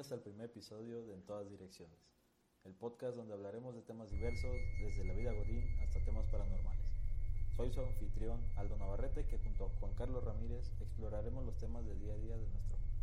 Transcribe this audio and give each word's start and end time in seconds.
Bienvenidos 0.00 0.18
al 0.18 0.32
primer 0.32 0.46
episodio 0.46 1.04
de 1.04 1.12
En 1.12 1.26
todas 1.26 1.50
direcciones, 1.50 1.98
el 2.64 2.72
podcast 2.72 3.16
donde 3.16 3.34
hablaremos 3.34 3.74
de 3.74 3.82
temas 3.82 4.10
diversos, 4.10 4.56
desde 4.80 5.04
la 5.04 5.12
vida 5.12 5.30
godín 5.30 5.62
hasta 5.82 6.02
temas 6.02 6.24
paranormales. 6.32 6.90
Soy 7.54 7.70
su 7.70 7.82
anfitrión 7.82 8.40
Aldo 8.56 8.78
Navarrete 8.78 9.26
que 9.26 9.36
junto 9.36 9.66
a 9.66 9.68
Juan 9.78 9.92
Carlos 9.96 10.24
Ramírez 10.24 10.72
exploraremos 10.80 11.44
los 11.44 11.58
temas 11.58 11.84
de 11.84 11.94
día 11.96 12.14
a 12.14 12.16
día 12.16 12.38
de 12.38 12.48
nuestro 12.48 12.78
mundo. 12.78 12.98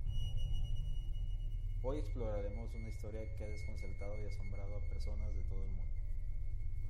Hoy 1.84 2.00
exploraremos 2.00 2.74
una 2.74 2.90
historia 2.90 3.22
que 3.38 3.44
ha 3.44 3.48
desconcertado 3.48 4.20
y 4.20 4.26
asombrado 4.26 4.76
a 4.76 4.90
personas 4.90 5.36
de 5.36 5.44
todo 5.44 5.64
el 5.64 5.74
mundo. 5.74 5.94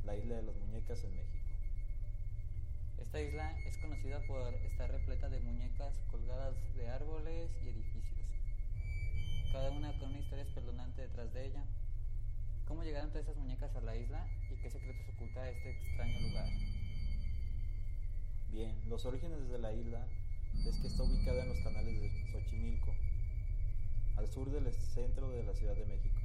La 0.06 0.16
isla 0.16 0.38
de 0.38 0.44
las 0.44 0.56
muñecas 0.56 1.04
en 1.04 1.18
México. 1.18 1.48
Esta 2.98 3.22
isla 3.22 3.60
es 3.66 3.78
conocida 3.80 4.26
por 4.26 4.54
estar 4.54 4.90
repleta 4.90 5.28
de 5.28 5.42
muñecas 5.42 6.00
colgadas 6.10 6.56
de 6.78 6.88
árboles 6.88 7.52
y 7.62 7.68
edificios 7.68 8.17
cada 9.52 9.72
una 9.72 9.92
con 10.00 10.10
una 10.10 10.20
historia 10.20 10.44
espeluznante 10.44 11.02
detrás 11.02 11.34
de 11.34 11.46
ella. 11.46 11.64
¿Cómo 12.68 12.84
llegaron 12.84 13.10
todas 13.10 13.26
esas 13.26 13.38
muñecas 13.38 13.76
a 13.76 13.82
la 13.82 13.96
isla 13.96 14.28
y 14.52 14.56
qué 14.62 14.70
secretos 14.70 15.08
oculta 15.16 15.50
este 15.50 15.72
extraño 15.72 16.20
lugar? 16.20 16.50
Bien, 18.52 18.76
los 18.90 19.06
orígenes 19.06 19.50
de 19.50 19.60
la 19.60 19.74
isla 19.74 20.06
es 20.66 20.78
que 20.80 20.88
está 20.88 21.04
ubicada 21.04 21.44
en 21.44 21.50
los 21.50 21.60
canales 21.60 22.02
de 22.02 22.32
Xochimilco, 22.32 22.94
al 24.18 24.28
sur 24.28 24.50
del 24.52 24.72
centro 24.74 25.30
de 25.30 25.44
la 25.44 25.54
Ciudad 25.54 25.76
de 25.76 25.86
México, 25.86 26.20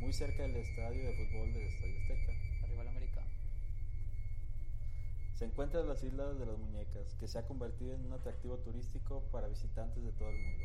muy 0.00 0.12
cerca 0.12 0.42
del 0.42 0.56
estadio 0.56 1.02
de 1.02 1.14
fútbol 1.14 1.52
del 1.52 1.62
Estadio 1.62 1.98
Azteca. 2.00 2.32
Arriba 2.64 2.84
la 2.84 2.90
América. 2.90 3.22
Se 5.34 5.46
encuentra 5.46 5.80
en 5.80 5.88
las 5.88 6.04
Islas 6.04 6.38
de 6.38 6.46
las 6.46 6.58
Muñecas, 6.58 7.14
que 7.18 7.26
se 7.26 7.38
ha 7.38 7.46
convertido 7.46 7.94
en 7.94 8.06
un 8.06 8.12
atractivo 8.12 8.58
turístico 8.58 9.22
para 9.32 9.48
visitantes 9.48 10.04
de 10.04 10.12
todo 10.12 10.28
el 10.30 10.38
mundo. 10.38 10.64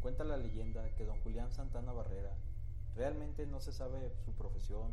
Cuenta 0.00 0.22
la 0.22 0.36
leyenda 0.36 0.94
que 0.94 1.04
don 1.04 1.18
Julián 1.22 1.50
Santana 1.50 1.92
Barrera 1.92 2.36
realmente 2.94 3.46
no 3.46 3.60
se 3.60 3.72
sabe 3.72 4.12
su 4.24 4.32
profesión, 4.32 4.92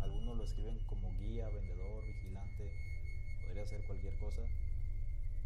algunos 0.00 0.36
lo 0.36 0.44
escriben 0.44 0.78
como 0.86 1.10
guía, 1.18 1.48
vendedor, 1.48 2.06
vigilante, 2.06 2.72
podría 3.44 3.66
ser 3.66 3.84
cualquier 3.86 4.16
cosa. 4.20 4.42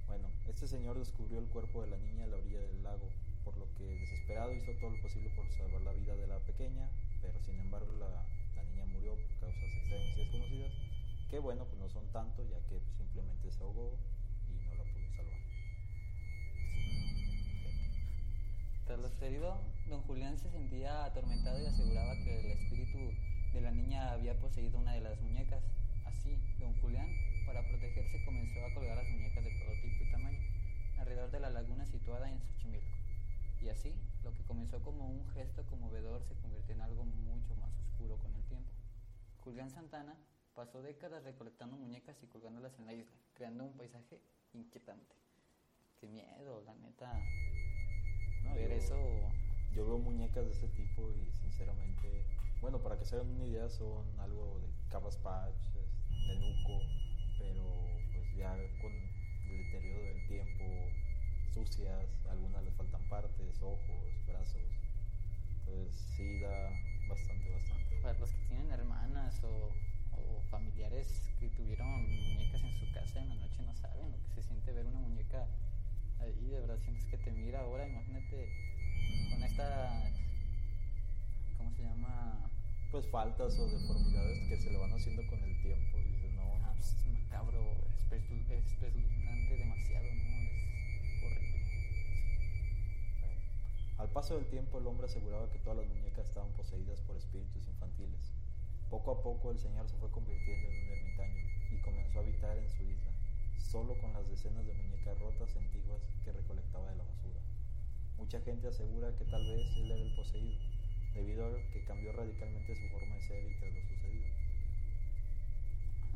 Bueno, 0.07 0.29
este 0.47 0.67
señor 0.67 0.99
descubrió 0.99 1.39
el 1.39 1.49
cuerpo 1.49 1.83
de 1.83 1.89
la 1.89 1.97
niña 1.97 2.25
a 2.25 2.29
la 2.29 2.37
orilla 2.37 2.61
del 2.61 2.83
lago, 2.83 3.09
por 3.45 3.57
lo 3.57 3.67
que 3.75 3.85
desesperado 3.85 4.53
hizo 4.53 4.73
todo 4.81 4.91
lo 4.91 5.01
posible 5.01 5.31
por 5.31 5.51
salvar 5.51 5.81
la 5.81 5.93
vida 5.93 6.15
de 6.15 6.27
la 6.27 6.39
pequeña, 6.41 6.91
pero 7.23 7.41
sin 7.41 7.59
embargo 7.59 7.93
la, 7.99 8.27
niña 8.65 8.85
murió 8.87 9.15
por 9.15 9.49
causas 9.49 9.71
extrañas 9.75 10.17
y 10.17 10.21
desconocidas, 10.21 10.73
que 11.31 11.39
bueno, 11.39 11.65
pues 11.65 11.79
no 11.79 11.89
son 11.89 12.07
tanto, 12.13 12.45
ya 12.45 12.61
que 12.69 12.81
simplemente 12.99 13.51
se 13.51 13.63
ahogó 13.65 13.97
Tras 18.93 19.01
lo 19.01 19.09
sucedido, 19.09 19.57
don 19.89 20.03
Julián 20.03 20.37
se 20.37 20.51
sentía 20.51 21.07
atormentado 21.07 21.59
y 21.59 21.65
aseguraba 21.65 22.15
que 22.17 22.41
el 22.41 22.51
espíritu 22.51 22.99
de 23.55 23.63
la 23.63 23.71
niña 23.71 24.13
había 24.13 24.39
poseído 24.39 24.79
una 24.79 24.93
de 24.93 25.01
las 25.01 25.19
muñecas. 25.23 25.65
Así, 26.05 26.37
don 26.59 26.79
Julián, 26.79 27.09
para 27.47 27.67
protegerse, 27.67 28.23
comenzó 28.27 28.63
a 28.63 28.75
colgar 28.75 28.99
las 28.99 29.09
muñecas 29.09 29.45
de 29.45 29.51
todo 29.51 29.73
tipo 29.81 30.05
y 30.05 30.13
tamaño 30.13 30.39
alrededor 30.99 31.31
de 31.31 31.41
la 31.41 31.49
laguna 31.49 31.87
situada 31.87 32.31
en 32.31 32.39
Xochimilco. 32.43 32.87
Y 33.63 33.71
así, 33.71 33.95
lo 34.25 34.35
que 34.35 34.43
comenzó 34.43 34.83
como 34.83 35.09
un 35.09 35.27
gesto 35.31 35.65
conmovedor 35.71 36.23
se 36.25 36.35
convirtió 36.35 36.75
en 36.75 36.83
algo 36.83 37.07
mucho 37.07 37.57
más 37.57 37.71
oscuro 37.89 38.19
con 38.19 38.35
el 38.35 38.45
tiempo. 38.45 38.75
Julián 39.39 39.71
Santana 39.71 40.19
pasó 40.55 40.83
décadas 40.83 41.25
recolectando 41.25 41.79
muñecas 41.79 42.23
y 42.23 42.27
colgándolas 42.27 42.79
en 42.79 42.85
la 42.85 42.93
isla, 42.93 43.17
creando 43.33 43.65
un 43.65 43.73
paisaje 43.73 44.21
inquietante. 44.53 45.17
Qué 45.99 46.09
miedo, 46.09 46.61
la 46.67 46.75
neta 46.75 47.11
ver 48.55 48.71
yo, 48.71 48.77
eso. 48.77 48.97
Yo 49.75 49.87
veo 49.87 49.99
muñecas 49.99 50.45
de 50.45 50.53
este 50.53 50.69
tipo 50.69 51.11
y 51.11 51.33
sinceramente, 51.33 52.25
bueno, 52.61 52.83
para 52.83 52.99
que 52.99 53.05
se 53.05 53.17
hagan 53.17 53.31
una 53.31 53.47
idea, 53.47 53.69
son 53.69 54.05
algo 54.21 54.61
de 54.61 54.69
Cabas 54.91 55.17
Patch, 55.17 55.55
Nenuco, 56.11 56.83
pero 57.39 57.87
pues 58.13 58.37
ya 58.37 58.55
con 58.81 58.93
el 58.93 59.59
deterioro 59.59 60.03
del 60.03 60.27
tiempo, 60.27 60.65
sucias, 61.55 62.09
algunas 62.31 62.63
les 62.65 62.75
faltan 62.75 63.09
partes, 63.09 63.63
ojos, 63.63 64.27
brazos. 64.27 64.63
Entonces 65.61 65.95
sí 66.17 66.41
da 66.41 66.71
Pues 82.93 83.09
faltas 83.09 83.59
o 83.59 83.67
deformidades 83.67 84.47
que 84.51 84.57
se 84.59 84.71
le 84.71 84.77
van 84.77 84.93
haciendo 84.93 85.27
con 85.27 85.43
el 85.43 85.63
tiempo. 85.63 85.97
Y 85.97 86.13
dices, 86.13 86.31
no, 86.35 86.43
ah, 86.61 86.75
pues 86.77 86.93
es 86.93 87.07
macabro, 87.07 87.65
es 87.89 88.13
espeluznante 88.13 89.57
demasiado, 89.57 90.05
¿no? 90.13 90.51
Es 91.01 91.23
horrible. 91.25 91.59
Al 93.97 94.11
paso 94.11 94.35
del 94.37 94.45
tiempo 94.45 94.77
el 94.77 94.87
hombre 94.87 95.07
aseguraba 95.07 95.51
que 95.51 95.59
todas 95.61 95.79
las 95.79 95.89
muñecas 95.89 96.29
estaban 96.29 96.53
poseídas 96.53 97.01
por 97.01 97.17
espíritus 97.17 97.67
infantiles. 97.67 98.35
Poco 98.91 99.13
a 99.13 99.23
poco 99.23 99.53
el 99.53 99.59
señor 99.59 99.89
se 99.89 99.97
fue 99.97 100.11
convirtiendo 100.11 100.69
en 100.69 100.85
un 100.85 100.91
ermitaño 100.93 101.41
y 101.71 101.81
comenzó 101.81 102.19
a 102.19 102.23
habitar 102.23 102.59
en 102.59 102.71
su 102.73 102.83
isla 102.83 103.11
solo 103.57 103.97
con 104.03 104.13
las 104.13 104.29
decenas 104.29 104.67
de 104.67 104.75
muñecas 104.75 105.19
rotas 105.19 105.57
antiguas 105.57 106.03
que 106.23 106.33
recolectaba 106.33 106.91
de 106.91 106.97
la 106.97 107.05
basura. 107.05 107.41
Mucha 108.19 108.39
gente 108.43 108.69
asegura 108.69 109.17
que 109.17 109.25
tal 109.25 109.47
vez 109.47 109.67
él 109.79 109.91
era 109.91 110.03
el 110.03 110.15
poseído, 110.15 110.72
debido 111.15 111.47
a 111.47 111.73
que 111.73 111.85
cambió 111.85 112.13
radicalmente 112.13 112.75
su 112.75 112.89
forma 112.89 113.15
de 113.15 113.23
ser 113.23 113.45
y 113.45 113.55
tras 113.59 113.73
lo 113.73 113.81
sucedido. 113.83 114.27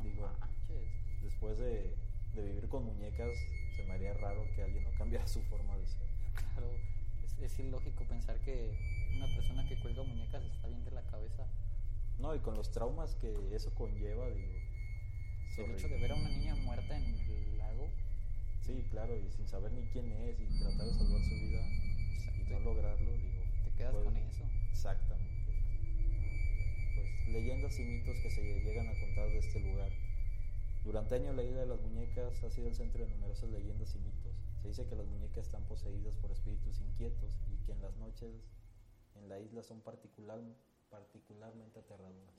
Digo, 0.03 0.29
después 1.23 1.57
de, 1.57 1.95
vivir 2.33 2.67
con 2.69 2.85
muñecas, 2.85 3.31
se 3.75 3.83
me 3.85 3.93
haría 3.93 4.13
raro 4.13 4.45
que 4.55 4.63
alguien 4.63 4.83
no 4.83 4.91
cambiara 4.91 5.27
su 5.27 5.41
forma 5.43 5.75
de 5.77 5.87
ser. 5.87 6.07
Claro, 6.53 6.71
es, 7.23 7.37
es 7.39 7.59
ilógico 7.59 8.03
pensar 8.03 8.39
que 8.41 8.77
una 9.15 9.27
persona 9.35 9.67
que 9.67 9.79
cuelga 9.79 10.03
muñecas 10.03 10.43
está 10.43 10.67
bien 10.67 10.83
de 10.85 10.91
la 10.91 11.01
cabeza. 11.03 11.47
No, 12.19 12.35
y 12.35 12.39
con 12.39 12.55
los 12.55 12.71
traumas 12.71 13.15
que 13.15 13.55
eso 13.55 13.73
conlleva, 13.75 14.29
digo, 14.29 14.53
el 15.57 15.71
hecho 15.71 15.87
de 15.87 15.99
ver 15.99 16.11
a 16.11 16.15
una 16.15 16.29
niña 16.29 16.55
muerta 16.55 16.95
en 16.95 17.03
el 17.03 17.57
lago. 17.57 17.89
Sí, 18.61 18.85
claro, 18.91 19.17
y 19.17 19.31
sin 19.31 19.47
saber 19.47 19.71
ni 19.71 19.81
quién 19.87 20.11
es 20.11 20.39
y 20.39 20.59
tratar 20.59 20.85
de 20.85 20.93
salvar 20.93 21.21
su 21.21 21.35
vida 21.35 21.61
y 22.37 22.51
no 22.51 22.59
lograrlo, 22.59 23.11
digo. 23.17 23.36
Quedas 23.77 23.93
pues, 23.93 24.05
con 24.05 24.17
eso. 24.17 24.43
Exactamente. 24.71 25.53
Pues 26.95 27.27
leyendas 27.29 27.79
y 27.79 27.83
mitos 27.83 28.17
que 28.23 28.29
se 28.29 28.41
llegan 28.41 28.87
a 28.87 28.99
contar 28.99 29.29
de 29.29 29.37
este 29.37 29.59
lugar. 29.59 29.91
Durante 30.83 31.15
años 31.15 31.35
la 31.35 31.43
isla 31.43 31.61
de 31.61 31.67
las 31.67 31.81
muñecas 31.81 32.43
ha 32.43 32.49
sido 32.49 32.67
el 32.67 32.75
centro 32.75 33.03
de 33.03 33.09
numerosas 33.11 33.49
leyendas 33.49 33.93
y 33.95 33.99
mitos. 33.99 34.35
Se 34.61 34.69
dice 34.69 34.87
que 34.87 34.95
las 34.95 35.05
muñecas 35.05 35.45
están 35.45 35.63
poseídas 35.65 36.15
por 36.15 36.31
espíritus 36.31 36.79
inquietos 36.79 37.37
y 37.51 37.57
que 37.65 37.73
en 37.73 37.81
las 37.81 37.95
noches 37.97 38.31
en 39.15 39.29
la 39.29 39.39
isla 39.39 39.61
son 39.63 39.81
particular, 39.81 40.39
particularmente 40.89 41.79
aterradoras. 41.79 42.35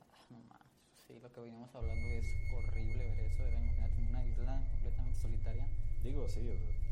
Ah, 0.00 0.26
no 0.30 0.38
más. 0.40 0.62
Sí, 1.06 1.18
lo 1.20 1.32
que 1.32 1.40
veníamos 1.40 1.74
hablando 1.74 2.06
es 2.08 2.26
horrible 2.54 2.98
ver 2.98 3.20
eso. 3.20 3.42
Era, 3.42 3.60
imagínate, 3.60 4.02
una 4.02 4.26
isla 4.26 4.68
completamente 4.70 5.18
solitaria. 5.18 5.68
Digo, 6.02 6.28
sí, 6.28 6.40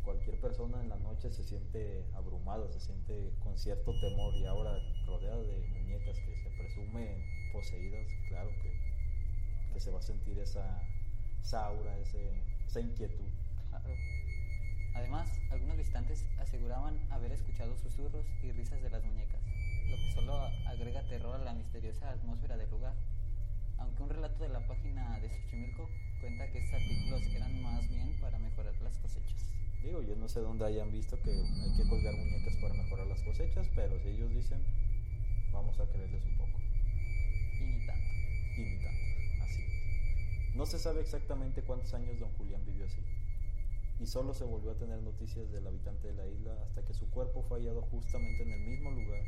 cualquier 0.04 0.38
persona 0.40 0.80
en 0.80 0.88
la 0.88 0.96
noche 0.96 1.30
se 1.30 1.42
siente 1.42 2.04
abrumada, 2.14 2.68
se 2.68 2.80
siente 2.80 3.32
con 3.42 3.56
cierto 3.58 3.92
temor 4.00 4.34
y 4.36 4.44
ahora 4.46 4.78
rodeada 5.06 5.42
de 5.42 5.66
muñecas 5.68 6.18
que 6.20 6.36
se 6.36 6.50
presumen 6.50 7.24
poseídas, 7.52 8.06
claro 8.28 8.50
que, 8.62 9.80
se 9.80 9.90
va 9.90 9.98
a 9.98 10.02
sentir 10.02 10.38
esa, 10.38 10.80
esa 11.42 11.66
aura, 11.66 11.98
ese, 11.98 12.30
esa 12.66 12.80
inquietud. 12.80 13.28
Claro. 13.70 13.94
Además, 14.94 15.28
algunos 15.50 15.76
visitantes 15.76 16.24
aseguraban 16.38 16.96
haber 17.10 17.32
escuchado 17.32 17.76
susurros 17.78 18.24
y 18.44 18.52
risas 18.52 18.80
de 18.82 18.90
las 18.90 19.02
muñecas, 19.02 19.42
lo 19.90 19.96
que 19.96 20.12
solo 20.12 20.36
agrega 20.66 21.02
terror 21.08 21.34
a 21.34 21.44
la 21.44 21.54
misteriosa 21.54 22.10
atmósfera 22.10 22.56
del 22.56 22.70
lugar 22.70 22.94
aunque 23.78 24.02
un 24.02 24.08
relato 24.08 24.42
de 24.42 24.48
la 24.48 24.66
página 24.66 25.18
de 25.20 25.28
Xochimilco 25.28 25.88
cuenta 26.20 26.50
que 26.50 26.58
estos 26.58 26.74
artículos 26.74 27.22
eran 27.34 27.62
más 27.62 27.88
bien 27.88 28.16
para 28.20 28.38
mejorar 28.38 28.74
las 28.82 28.96
cosechas. 28.98 29.52
Digo, 29.84 30.00
yo 30.00 30.16
no 30.16 30.28
sé 30.28 30.40
dónde 30.40 30.64
hayan 30.64 30.90
visto 30.90 31.20
que 31.22 31.30
hay 31.30 31.76
que 31.76 31.86
colgar 31.88 32.16
muñecas 32.16 32.56
para 32.56 32.72
mejorar 32.72 33.06
las 33.06 33.20
cosechas, 33.20 33.68
pero 33.74 34.00
si 34.00 34.08
ellos 34.08 34.34
dicen, 34.34 34.58
vamos 35.52 35.78
a 35.78 35.84
creerles 35.86 36.24
un 36.24 36.38
poco. 36.38 36.58
Y 37.60 37.64
ni 37.64 37.86
tanto. 37.86 38.08
Y 38.56 38.60
ni 38.62 38.82
tanto, 38.82 39.44
así. 39.44 39.62
No 40.54 40.64
se 40.64 40.78
sabe 40.78 41.02
exactamente 41.02 41.62
cuántos 41.62 41.92
años 41.92 42.18
don 42.18 42.30
Julián 42.38 42.64
vivió 42.64 42.86
así. 42.86 43.02
Y 44.00 44.06
solo 44.06 44.32
se 44.32 44.44
volvió 44.44 44.70
a 44.70 44.78
tener 44.78 45.02
noticias 45.02 45.52
del 45.52 45.66
habitante 45.66 46.08
de 46.08 46.14
la 46.14 46.26
isla 46.26 46.56
hasta 46.66 46.82
que 46.82 46.94
su 46.94 47.10
cuerpo 47.10 47.44
fue 47.46 47.58
hallado 47.58 47.82
justamente 47.82 48.42
en 48.42 48.52
el 48.52 48.60
mismo 48.60 48.90
lugar 48.90 49.22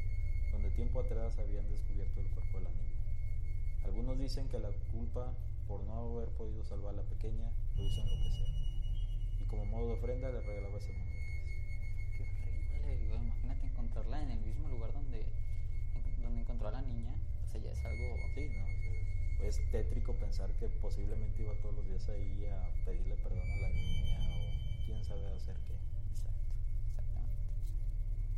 donde 0.52 0.70
tiempo 0.70 1.00
atrás 1.00 1.38
habían 1.38 1.68
descubierto 1.68 2.18
el 2.18 2.30
cuerpo 2.30 2.58
de 2.58 2.64
la 2.64 2.70
niña. 2.70 3.84
Algunos 3.84 4.18
dicen 4.18 4.48
que 4.48 4.58
la 4.58 4.70
culpa 4.90 5.34
por 5.68 5.84
no 5.84 6.16
haber 6.16 6.30
podido 6.30 6.64
salvar 6.64 6.94
a 6.94 6.96
la 6.96 7.02
pequeña 7.02 7.52
lo 7.76 7.84
hizo 7.84 8.00
enloquecer 8.00 8.65
como 9.48 9.64
modo 9.66 9.88
de 9.88 9.92
ofrenda 9.94 10.30
le 10.30 10.40
regalaba 10.40 10.76
ese 10.78 10.92
mundo. 10.92 11.16
Qué 12.16 12.80
horrible, 12.82 13.14
imagínate 13.14 13.66
encontrarla 13.66 14.22
en 14.22 14.30
el 14.30 14.40
mismo 14.40 14.68
lugar 14.68 14.92
donde, 14.92 15.24
donde 16.22 16.40
encontró 16.40 16.68
a 16.68 16.72
la 16.72 16.82
niña. 16.82 17.14
O 17.44 17.48
sea, 17.48 17.60
ya 17.60 17.70
es 17.70 17.84
algo... 17.84 18.16
Sí, 18.34 18.48
no, 18.48 18.66
es, 18.66 19.58
es 19.58 19.70
tétrico 19.70 20.14
pensar 20.14 20.50
que 20.58 20.68
posiblemente 20.68 21.42
iba 21.42 21.52
todos 21.62 21.74
los 21.76 21.86
días 21.86 22.08
ahí 22.08 22.46
a 22.46 22.84
pedirle 22.84 23.16
perdón 23.16 23.50
a 23.50 23.56
la 23.56 23.68
niña 23.68 24.18
o 24.18 24.84
quién 24.86 25.04
sabe 25.04 25.26
hacer 25.34 25.56
qué. 25.66 25.74
Exacto, 26.10 26.54
exactamente. 26.90 27.42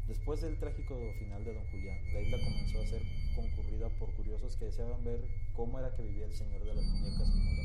Después 0.07 0.41
del 0.41 0.59
trágico 0.59 0.97
final 1.19 1.45
de 1.45 1.55
Don 1.55 1.67
Julián, 1.71 1.99
la 2.13 2.21
isla 2.21 2.39
comenzó 2.39 2.81
a 2.81 2.87
ser 2.87 3.03
concurrida 3.35 3.89
por 3.99 4.13
curiosos 4.15 4.57
que 4.57 4.67
deseaban 4.67 5.05
ver 5.05 5.21
cómo 5.55 5.79
era 5.79 5.95
que 5.95 6.03
vivía 6.03 6.27
el 6.27 6.35
señor 6.35 6.65
de 6.65 6.75
las 6.75 6.85
muñecas 6.85 7.29
y 7.37 7.58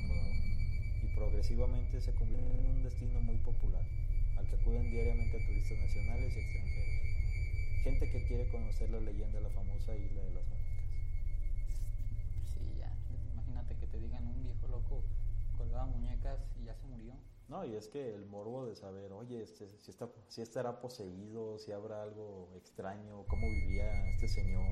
progresivamente 1.16 2.02
se 2.02 2.14
convirtió 2.14 2.54
en 2.60 2.66
un 2.66 2.84
destino 2.84 3.22
muy 3.22 3.38
popular, 3.38 3.84
al 4.38 4.48
que 4.48 4.56
acuden 4.56 4.90
diariamente 4.92 5.40
turistas 5.40 5.78
nacionales 5.80 6.36
y 6.36 6.40
extranjeros. 6.40 7.04
Gente 7.84 8.12
que 8.12 8.24
quiere 8.28 8.50
conocer 8.50 8.90
la 8.90 9.00
leyenda 9.00 9.40
de 9.40 9.44
la 9.44 9.50
famosa 9.50 9.96
isla 9.96 10.22
de 10.22 10.32
las 10.32 10.46
muñecas. 10.46 10.74
Sí, 12.54 12.76
ya. 12.80 12.96
Imagínate 13.34 13.76
que 13.76 13.88
te 13.88 14.00
digan 14.00 14.28
un 14.28 14.44
viejo 14.44 14.68
loco 14.68 15.04
colgaba 15.58 15.86
muñecas 15.86 16.40
y 16.60 16.66
ya 16.66 16.76
se 16.76 16.88
murió. 16.88 17.14
No, 17.48 17.66
y 17.66 17.76
es 17.76 17.88
que 17.88 18.16
el 18.16 18.26
morbo 18.26 18.66
de 18.66 18.76
saber, 18.76 19.12
oye, 19.12 19.42
este, 19.42 19.68
si, 19.68 19.92
está, 19.92 20.10
si 20.28 20.42
estará 20.42 20.80
poseído, 20.80 21.60
si 21.60 21.72
habrá 21.72 22.04
algo 22.04 22.50
extraño, 22.56 23.26
cómo 23.28 23.48
vivía 23.48 24.10
este 24.10 24.28
señor. 24.28 24.64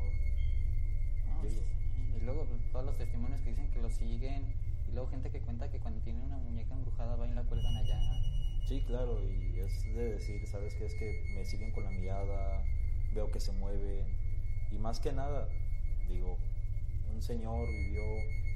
No, 1.27 1.43
Digo. 1.43 1.61
sí. 1.61 2.17
Y 2.17 2.21
luego 2.21 2.45
pues, 2.45 2.71
todos 2.71 2.85
los 2.85 2.97
testimonios 2.97 3.41
que 3.41 3.49
dicen 3.49 3.71
que 3.71 3.81
lo 3.81 3.89
siguen. 3.89 4.55
Y 4.91 4.93
luego 4.93 5.09
gente 5.09 5.31
que 5.31 5.39
cuenta 5.39 5.71
que 5.71 5.79
cuando 5.79 6.01
tienen 6.01 6.21
una 6.23 6.37
muñeca 6.37 6.73
embrujada 6.73 7.15
van 7.15 7.31
y 7.31 7.33
la 7.33 7.43
cuelgan 7.43 7.77
allá. 7.77 7.97
Sí, 8.67 8.81
claro, 8.85 9.21
y 9.23 9.57
es 9.57 9.83
de 9.85 10.11
decir, 10.11 10.45
¿sabes 10.47 10.75
qué? 10.75 10.85
Es 10.85 10.95
que 10.95 11.23
me 11.33 11.45
siguen 11.45 11.71
con 11.71 11.85
la 11.85 11.91
mirada, 11.91 12.65
veo 13.13 13.31
que 13.31 13.39
se 13.39 13.53
mueven, 13.53 14.05
y 14.69 14.77
más 14.77 14.99
que 14.99 15.13
nada, 15.13 15.47
digo, 16.09 16.37
un 17.09 17.21
señor 17.21 17.69
vivió, 17.69 18.03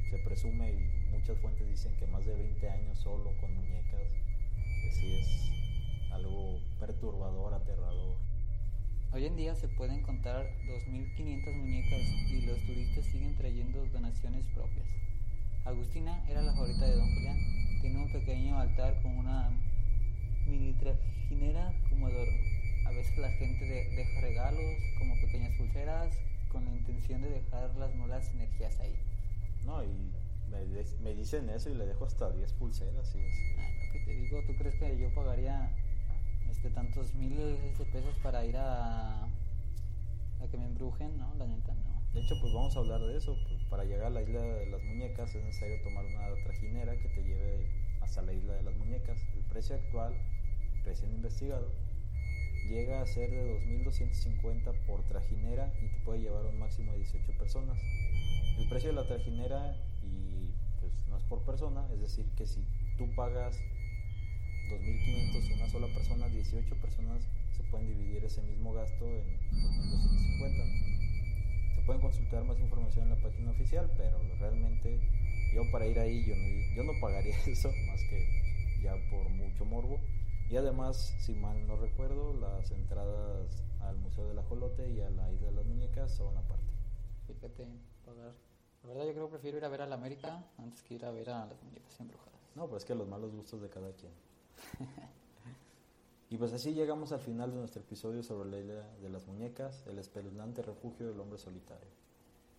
se 0.10 0.18
presume, 0.20 0.74
y 0.74 1.12
muchas 1.12 1.38
fuentes 1.40 1.68
dicen 1.68 1.96
que 1.98 2.08
más 2.08 2.26
de 2.26 2.34
20 2.34 2.70
años 2.70 3.00
solo 3.00 3.32
con 3.40 3.56
muñecas, 3.56 4.12
que 4.84 4.92
sí 4.92 5.16
es 5.16 6.12
algo 6.12 6.60
perturbador, 6.82 7.54
aterrador. 7.54 8.16
Hoy 9.14 9.26
en 9.26 9.38
día 9.38 9.56
se 9.56 9.70
pueden 9.70 10.02
contar 10.02 10.46
2.500 10.68 11.56
muñecas 11.56 12.02
y 12.30 12.42
los 12.46 12.60
turistas 12.66 13.06
siguen 13.06 13.36
trayendo 13.36 13.86
donaciones 13.86 14.46
propias. 14.48 15.05
Agustina 15.66 16.24
era 16.30 16.42
la 16.42 16.54
favorita 16.54 16.86
de 16.86 16.96
don 16.96 17.14
Julián. 17.14 17.38
Tiene 17.82 18.00
un 18.04 18.12
pequeño 18.12 18.60
altar 18.60 19.02
con 19.02 19.18
una 19.18 19.50
mini 20.48 20.74
trajinera 20.74 21.74
como 21.90 22.08
adorno. 22.08 22.38
A 22.88 22.92
veces 22.92 23.18
la 23.18 23.30
gente 23.32 23.66
de- 23.66 23.90
deja 23.96 24.22
regalos 24.22 24.76
como 25.00 25.16
pequeñas 25.22 25.52
pulseras 25.58 26.14
con 26.52 26.66
la 26.66 26.72
intención 26.72 27.22
de 27.22 27.30
dejar 27.30 27.76
las 27.76 27.94
malas 27.96 28.30
energías 28.34 28.80
ahí. 28.80 28.96
No, 29.66 29.84
y 29.84 29.88
me, 30.52 30.64
me 31.04 31.16
dicen 31.16 31.50
eso 31.50 31.70
y 31.70 31.76
le 31.76 31.86
dejo 31.88 32.06
hasta 32.06 32.30
10 32.32 32.54
pulseras, 32.54 33.14
y 33.16 33.20
es... 33.20 33.34
Ah, 33.58 33.68
lo 33.88 33.94
que 33.94 34.00
te 34.06 34.12
digo, 34.12 34.40
¿tú 34.46 34.56
crees 34.56 34.76
que 34.76 34.98
yo 35.00 35.14
pagaría 35.16 35.72
este 36.52 36.70
tantos 36.70 37.14
miles 37.16 37.78
de 37.78 37.86
pesos 37.86 38.16
para 38.22 38.46
ir 38.46 38.56
a, 38.56 39.24
a 39.24 40.48
que 40.52 40.58
me 40.58 40.66
embrujen? 40.66 41.18
No, 41.18 41.34
la 41.36 41.48
neta 41.48 41.74
no. 41.74 41.95
De 42.16 42.22
hecho, 42.22 42.40
pues 42.40 42.54
vamos 42.54 42.74
a 42.78 42.80
hablar 42.80 43.02
de 43.02 43.18
eso. 43.18 43.38
Pues, 43.50 43.62
para 43.66 43.84
llegar 43.84 44.08
a 44.08 44.10
la 44.10 44.22
isla 44.22 44.42
de 44.42 44.68
las 44.68 44.82
muñecas 44.84 45.36
es 45.36 45.44
necesario 45.44 45.82
tomar 45.84 46.06
una 46.06 46.34
trajinera 46.46 46.98
que 46.98 47.10
te 47.10 47.22
lleve 47.22 47.68
hasta 48.02 48.22
la 48.22 48.32
isla 48.32 48.54
de 48.54 48.64
las 48.64 48.74
muñecas. 48.78 49.20
El 49.36 49.44
precio 49.44 49.76
actual, 49.76 50.16
recién 50.86 51.12
investigado, 51.14 51.68
llega 52.70 53.02
a 53.02 53.06
ser 53.06 53.30
de 53.32 53.60
2.250 53.60 54.72
por 54.88 55.04
trajinera 55.04 55.74
y 55.82 55.88
te 55.88 56.00
puede 56.06 56.22
llevar 56.22 56.46
un 56.46 56.58
máximo 56.58 56.94
de 56.94 57.00
18 57.00 57.34
personas. 57.38 57.78
El 58.58 58.70
precio 58.70 58.92
de 58.92 58.96
la 58.96 59.06
trajinera 59.06 59.76
y 60.02 60.54
pues 60.80 60.94
no 61.10 61.18
es 61.18 61.24
por 61.24 61.44
persona, 61.44 61.86
es 61.92 62.00
decir, 62.00 62.26
que 62.38 62.48
si 62.48 62.66
tú 62.98 63.14
pagas 63.16 63.60
2.500 64.70 65.56
una 65.58 65.70
sola 65.70 65.88
persona, 65.94 66.30
18 66.30 66.76
personas 66.76 67.28
se 67.58 67.64
pueden 67.64 67.88
dividir 67.88 68.24
ese 68.24 68.42
mismo 68.42 68.74
gasto 68.74 69.06
en 69.06 69.38
2.250. 69.52 70.95
Pueden 71.86 72.02
consultar 72.02 72.44
más 72.44 72.60
información 72.60 73.04
en 73.04 73.10
la 73.12 73.22
página 73.22 73.52
oficial, 73.52 73.92
pero 73.96 74.18
realmente 74.40 75.00
yo 75.54 75.62
para 75.72 75.86
ir 75.86 76.00
ahí 76.00 76.26
yo 76.26 76.36
no, 76.36 76.76
yo 76.76 76.84
no 76.84 77.00
pagaría 77.00 77.38
eso, 77.46 77.70
más 77.88 78.02
que 78.10 78.82
ya 78.82 78.94
por 79.10 79.30
mucho 79.30 79.66
morbo. 79.66 80.00
Y 80.50 80.58
además, 80.58 81.16
si 81.20 81.34
mal 81.34 81.66
no 81.68 81.76
recuerdo, 81.76 82.34
las 82.34 82.72
entradas 82.72 83.64
al 83.82 83.98
Museo 83.98 84.28
del 84.28 84.40
Ajolote 84.40 84.92
y 84.92 85.02
a 85.02 85.10
la 85.10 85.32
Isla 85.32 85.48
de 85.48 85.56
las 85.56 85.66
Muñecas 85.66 86.12
son 86.12 86.38
aparte. 86.38 86.66
Fíjate, 87.28 87.68
pagar. 88.06 88.34
La 88.84 88.90
verdad 88.90 89.06
yo 89.06 89.14
creo 89.14 89.26
que 89.26 89.32
prefiero 89.32 89.58
ir 89.58 89.66
a 89.66 89.70
ver 89.70 89.82
a 89.82 89.88
la 89.88 89.96
América 89.96 90.44
antes 90.58 90.84
que 90.84 90.96
ir 90.96 91.06
a 91.06 91.12
ver 91.12 91.30
a 91.30 91.46
las 91.46 91.64
muñecas 91.64 92.00
embrujadas. 92.00 92.40
No, 92.56 92.68
pues 92.68 92.84
es 92.84 92.88
que 92.88 92.96
los 92.96 93.08
malos 93.08 93.34
gustos 93.34 93.62
de 93.62 93.70
cada 93.70 93.92
quien. 93.94 94.12
y 96.36 96.38
pues 96.38 96.52
así 96.52 96.74
llegamos 96.74 97.14
al 97.14 97.22
final 97.22 97.50
de 97.50 97.60
nuestro 97.60 97.82
episodio 97.82 98.22
sobre 98.22 98.50
la 98.50 98.60
isla 98.60 98.90
de 99.02 99.08
las 99.08 99.26
muñecas, 99.26 99.88
el 99.88 100.00
espeluznante 100.00 100.62
refugio 100.62 101.08
del 101.08 101.18
hombre 101.22 101.40
solitario. 101.40 101.88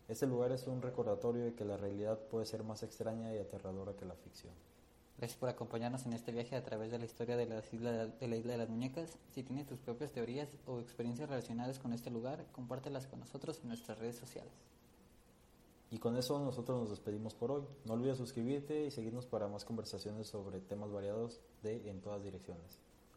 Este 0.08 0.26
lugar 0.26 0.50
es 0.52 0.66
un 0.66 0.80
recordatorio 0.80 1.44
de 1.44 1.52
que 1.52 1.66
la 1.66 1.76
realidad 1.76 2.18
puede 2.30 2.46
ser 2.46 2.64
más 2.64 2.82
extraña 2.82 3.34
y 3.34 3.38
aterradora 3.38 3.92
que 3.92 4.06
la 4.06 4.14
ficción. 4.14 4.54
Gracias 5.18 5.38
por 5.38 5.50
acompañarnos 5.50 6.06
en 6.06 6.14
este 6.14 6.32
viaje 6.32 6.56
a 6.56 6.64
través 6.64 6.90
de 6.90 6.98
la 6.98 7.04
historia 7.04 7.36
de, 7.36 7.44
las 7.44 7.70
isla, 7.74 8.06
de 8.06 8.28
la 8.28 8.36
isla 8.36 8.52
de 8.52 8.58
las 8.60 8.70
muñecas. 8.70 9.18
Si 9.34 9.42
tienes 9.42 9.66
tus 9.66 9.78
propias 9.78 10.10
teorías 10.10 10.48
o 10.64 10.80
experiencias 10.80 11.28
relacionadas 11.28 11.78
con 11.78 11.92
este 11.92 12.10
lugar, 12.10 12.46
compártelas 12.52 13.06
con 13.06 13.20
nosotros 13.20 13.60
en 13.60 13.68
nuestras 13.68 13.98
redes 13.98 14.16
sociales. 14.16 14.54
Y 15.90 15.98
con 15.98 16.16
eso 16.16 16.38
nosotros 16.38 16.80
nos 16.80 16.88
despedimos 16.88 17.34
por 17.34 17.50
hoy. 17.50 17.64
No 17.84 17.92
olvides 17.92 18.16
suscribirte 18.16 18.86
y 18.86 18.90
seguirnos 18.90 19.26
para 19.26 19.48
más 19.48 19.66
conversaciones 19.66 20.28
sobre 20.28 20.60
temas 20.60 20.90
variados 20.90 21.42
de 21.62 21.90
en 21.90 22.00
todas 22.00 22.24
direcciones. 22.24 22.85